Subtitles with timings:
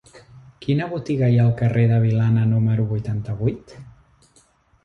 [0.65, 3.77] Quina botiga hi ha al carrer de Vilana número vuitanta-vuit?